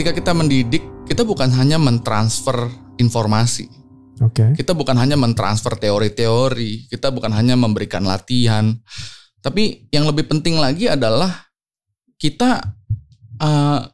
ketika 0.00 0.16
kita 0.16 0.32
mendidik, 0.32 0.80
kita 1.04 1.28
bukan 1.28 1.52
hanya 1.60 1.76
mentransfer 1.76 2.72
informasi. 2.96 3.68
Oke. 4.24 4.56
Kita 4.56 4.72
bukan 4.72 4.96
hanya 4.96 5.12
mentransfer 5.20 5.76
teori-teori, 5.76 6.88
kita 6.88 7.12
bukan 7.12 7.28
hanya 7.36 7.52
memberikan 7.52 8.08
latihan, 8.08 8.80
tapi 9.44 9.92
yang 9.92 10.08
lebih 10.08 10.24
penting 10.24 10.56
lagi 10.56 10.88
adalah 10.88 11.52
kita 12.16 12.64
uh, 13.44 13.84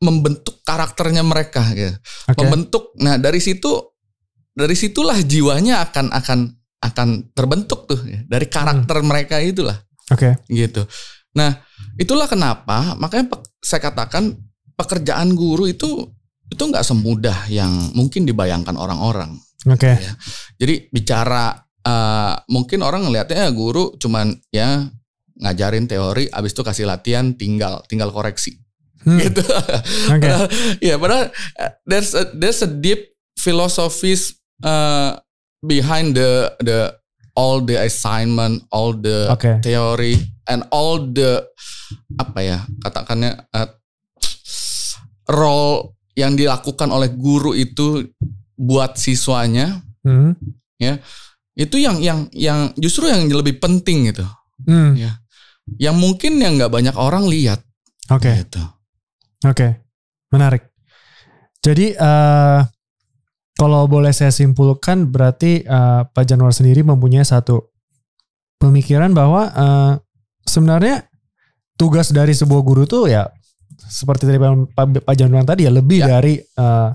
membentuk 0.00 0.64
karakternya 0.64 1.20
mereka, 1.20 1.60
gitu. 1.76 1.92
Oke. 2.24 2.40
membentuk. 2.40 2.96
Nah 3.04 3.20
dari 3.20 3.44
situ, 3.44 4.00
dari 4.48 4.72
situlah 4.72 5.20
jiwanya 5.20 5.84
akan 5.84 6.08
akan 6.08 6.38
akan 6.80 7.08
terbentuk 7.36 7.84
tuh, 7.84 8.00
ya. 8.08 8.24
dari 8.24 8.48
karakter 8.48 8.96
mereka 9.04 9.44
itulah, 9.44 9.76
Oke. 10.08 10.40
gitu. 10.48 10.88
Nah 11.36 11.52
itulah 12.00 12.32
kenapa, 12.32 12.96
makanya 12.96 13.36
saya 13.60 13.92
katakan 13.92 14.32
pekerjaan 14.74 15.34
guru 15.34 15.66
itu 15.66 16.10
itu 16.44 16.62
nggak 16.62 16.84
semudah 16.84 17.48
yang 17.48 17.72
mungkin 17.96 18.28
dibayangkan 18.28 18.76
orang-orang. 18.76 19.34
Oke. 19.64 19.96
Ya. 19.96 20.12
Jadi 20.60 20.92
bicara 20.92 21.56
eh, 21.80 22.34
mungkin 22.48 22.84
orang 22.84 23.08
ngelihatnya 23.08 23.48
ya 23.48 23.50
guru 23.50 23.96
cuman 23.96 24.34
ya 24.52 24.86
ngajarin 25.34 25.90
teori, 25.90 26.30
abis 26.30 26.54
itu 26.54 26.62
kasih 26.62 26.86
latihan, 26.86 27.34
tinggal 27.34 27.82
tinggal 27.90 28.10
koreksi 28.10 28.60
Hmm, 29.04 29.20
gitu. 29.20 29.44
Oke. 30.08 30.24
Padahal- 30.24 30.48
ya 30.80 30.94
padahal 30.96 31.28
eh, 31.60 31.72
there's 31.84 32.16
a, 32.16 32.24
there's 32.32 32.64
a 32.64 32.70
deep 32.70 33.12
philosophies 33.36 34.40
uh, 34.64 35.20
behind 35.60 36.16
the 36.16 36.48
the 36.64 36.88
all 37.36 37.60
the 37.60 37.76
assignment, 37.76 38.64
all 38.72 38.96
the 38.96 39.28
Oke. 39.28 39.60
theory 39.60 40.16
and 40.48 40.64
all 40.72 40.96
the 40.96 41.44
apa 42.16 42.40
ya 42.40 42.58
katakannya 42.80 43.44
uh, 43.52 43.68
role 45.26 45.94
yang 46.14 46.34
dilakukan 46.34 46.88
oleh 46.88 47.10
guru 47.10 47.52
itu 47.52 48.06
buat 48.54 48.94
siswanya 48.94 49.82
Hmm. 50.04 50.36
itu 51.56 51.80
yang 51.80 51.96
yang 52.04 52.28
yang 52.30 52.68
justru 52.76 53.08
yang 53.08 53.24
lebih 53.24 53.56
penting 53.56 54.12
gitu 54.12 54.26
Hmm. 54.68 54.92
yang 55.80 55.96
mungkin 55.96 56.36
yang 56.36 56.60
nggak 56.60 56.68
banyak 56.68 56.92
orang 56.92 57.24
lihat 57.24 57.64
Oke. 58.12 58.28
gitu 58.44 58.60
Oke, 59.44 59.80
menarik. 60.32 60.68
Jadi 61.60 61.92
eh 61.92 62.60
kalau 63.54 63.86
boleh 63.86 64.12
saya 64.12 64.32
simpulkan 64.32 65.08
berarti 65.08 65.64
eh, 65.64 66.00
Pak 66.04 66.24
Januar 66.24 66.52
sendiri 66.52 66.80
mempunyai 66.84 67.24
satu 67.24 67.60
pemikiran 68.56 69.12
bahwa 69.12 69.42
eh, 69.48 69.92
sebenarnya 70.44 71.08
tugas 71.76 72.12
dari 72.12 72.32
sebuah 72.32 72.60
guru 72.60 72.84
tuh 72.84 73.08
ya 73.08 73.28
seperti 73.78 74.24
tadi 74.24 74.38
Pak, 74.38 75.02
Pak 75.02 75.14
Januar 75.14 75.42
tadi 75.42 75.64
ya 75.64 75.72
lebih 75.72 76.00
Ya. 76.00 76.18
dari 76.18 76.38
eh, 76.38 76.88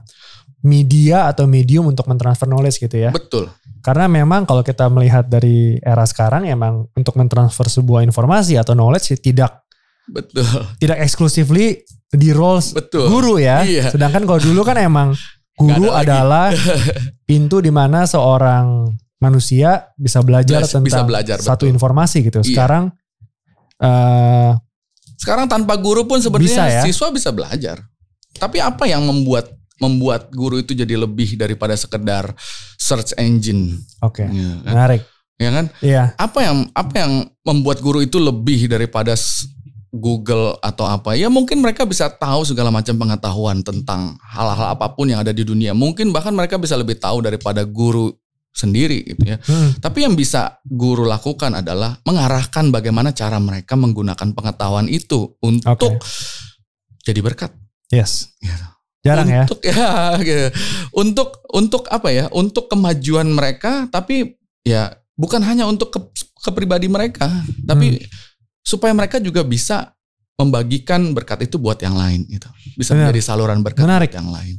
media 0.59 1.27
atau 1.27 1.45
medium 1.45 1.87
untuk 1.87 2.03
mentransfer 2.05 2.45
knowledge 2.45 2.79
gitu 2.79 2.97
ya. 2.99 3.11
betul 3.11 3.47
Karena 3.79 4.11
memang 4.11 4.43
kalau 4.43 4.59
kita 4.59 4.91
melihat 4.91 5.23
dari 5.23 5.79
era 5.79 6.03
sekarang 6.03 6.43
emang 6.43 6.83
untuk 6.93 7.15
mentransfer 7.15 7.63
sebuah 7.65 8.03
informasi 8.03 8.59
atau 8.59 8.75
knowledge 8.75 9.15
ya 9.15 9.17
tidak 9.17 9.51
betul 10.03 10.43
tidak 10.75 10.99
exclusively 10.99 11.79
di 12.09 12.29
roles 12.29 12.73
betul 12.73 13.07
guru 13.07 13.39
ya. 13.39 13.63
Iya. 13.63 13.87
Sedangkan 13.89 14.25
kalau 14.25 14.37
dulu 14.37 14.63
kan 14.63 14.75
emang 14.75 15.15
guru 15.59 15.87
ada 15.87 15.95
lagi. 15.95 16.03
adalah 16.03 16.47
pintu 17.29 17.59
di 17.59 17.71
mana 17.71 18.03
seorang 18.03 18.91
manusia 19.19 19.91
bisa 19.95 20.19
belajar 20.19 20.63
Bisa 20.63 20.79
tentang 20.79 21.07
belajar, 21.07 21.37
satu 21.39 21.63
betul. 21.63 21.71
informasi 21.71 22.17
gitu. 22.25 22.39
Iya. 22.39 22.47
Sekarang 22.49 22.83
eh 23.79 24.48
sekarang 25.29 25.45
tanpa 25.45 25.77
guru 25.77 26.09
pun 26.09 26.17
Bisa 26.17 26.25
ya. 26.25 26.33
sebenarnya 26.33 26.81
siswa 26.89 27.07
bisa 27.13 27.29
belajar 27.29 27.77
tapi 28.41 28.57
apa 28.57 28.89
yang 28.89 29.05
membuat 29.05 29.53
membuat 29.77 30.33
guru 30.33 30.59
itu 30.59 30.73
jadi 30.73 30.97
lebih 30.97 31.37
daripada 31.37 31.77
sekedar 31.77 32.33
search 32.75 33.13
engine 33.15 33.77
oke, 34.01 34.25
ya 34.25 34.27
kan? 34.65 34.73
menarik. 34.73 35.01
Ya 35.39 35.55
kan? 35.55 35.71
Iya, 35.79 36.03
apa 36.19 36.39
yang 36.43 36.67
apa 36.75 36.93
yang 36.99 37.31
membuat 37.47 37.79
guru 37.79 38.03
itu 38.03 38.19
lebih 38.19 38.67
daripada 38.67 39.15
Google 39.89 40.59
atau 40.59 40.83
apa 40.85 41.15
ya 41.15 41.31
mungkin 41.31 41.63
mereka 41.63 41.87
bisa 41.87 42.11
tahu 42.11 42.43
segala 42.45 42.69
macam 42.69 42.93
pengetahuan 42.93 43.63
tentang 43.65 44.19
hal-hal 44.21 44.75
apa 44.75 44.91
pun 44.93 45.09
yang 45.09 45.23
ada 45.23 45.33
di 45.33 45.41
dunia 45.41 45.73
mungkin 45.73 46.13
bahkan 46.13 46.29
mereka 46.35 46.61
bisa 46.61 46.77
lebih 46.77 46.99
tahu 47.01 47.25
daripada 47.25 47.65
guru 47.65 48.13
sendiri 48.49 49.05
gitu 49.05 49.23
ya 49.23 49.37
Hmm, 49.39 49.77
tapi 49.77 50.03
yang 50.03 50.13
bisa 50.13 50.57
guru 50.65 51.05
lakukan 51.05 51.53
adalah 51.55 51.95
mengarahkan 52.03 52.69
bagaimana 52.69 53.13
cara 53.13 53.37
mereka 53.37 53.77
menggunakan 53.77 54.33
pengetahuan 54.33 54.85
itu 54.85 55.37
untuk 55.39 56.01
jadi 57.01 57.19
berkat 57.21 57.51
yes. 57.89 58.33
Gitu. 58.41 58.65
Jarang 58.99 59.27
ya. 59.31 59.43
untuk 59.47 59.59
ya 59.69 59.87
gitu. 60.19 60.45
untuk 60.91 61.29
untuk 61.49 61.83
apa 61.87 62.09
ya 62.11 62.25
untuk 62.35 62.67
kemajuan 62.67 63.31
mereka 63.31 63.87
tapi 63.87 64.35
ya 64.61 64.91
bukan 65.15 65.39
hanya 65.39 65.63
untuk 65.65 65.87
ke, 65.89 65.99
ke 66.43 66.51
pribadi 66.51 66.91
mereka 66.91 67.31
tapi 67.63 67.95
Hmm. 67.95 68.07
supaya 68.59 68.91
mereka 68.91 69.17
juga 69.17 69.41
bisa 69.41 69.95
membagikan 70.35 71.11
berkat 71.11 71.47
itu 71.47 71.55
buat 71.55 71.79
yang 71.79 71.95
lain 71.95 72.23
gitu 72.27 72.47
bisa 72.75 72.91
Benar. 72.91 73.11
menjadi 73.11 73.21
saluran 73.23 73.59
berkat 73.59 73.83
Menarik. 73.83 74.11
yang 74.13 74.29
lain 74.29 74.55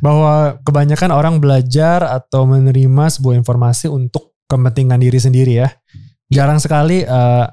Bahwa 0.00 0.56
kebanyakan 0.64 1.10
orang 1.12 1.34
belajar 1.38 2.02
atau 2.04 2.48
menerima 2.48 3.04
sebuah 3.12 3.36
informasi 3.36 3.86
untuk 3.88 4.32
kepentingan 4.48 4.98
diri 4.98 5.20
sendiri 5.20 5.52
ya. 5.60 5.68
Jarang 6.26 6.58
sekali 6.58 7.04
eh, 7.04 7.46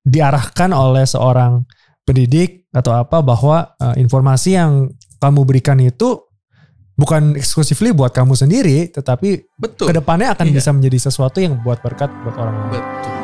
diarahkan 0.00 0.70
oleh 0.72 1.04
seorang 1.04 1.62
pendidik 2.02 2.66
atau 2.72 2.94
apa 2.96 3.20
bahwa 3.20 3.74
eh, 3.76 4.00
informasi 4.00 4.56
yang 4.56 4.88
kamu 5.20 5.44
berikan 5.44 5.76
itu 5.78 6.16
bukan 6.96 7.36
exclusively 7.36 7.92
buat 7.92 8.12
kamu 8.12 8.36
sendiri, 8.36 8.88
tetapi 8.92 9.44
betul 9.56 9.88
ke 9.88 9.94
depannya 9.96 10.32
akan 10.36 10.52
Iya. 10.52 10.54
bisa 10.60 10.70
menjadi 10.72 10.98
sesuatu 11.08 11.40
yang 11.40 11.60
buat 11.60 11.80
berkat 11.80 12.08
buat 12.24 12.36
orang 12.36 12.56
lain. 12.68 12.70
betul 12.76 13.19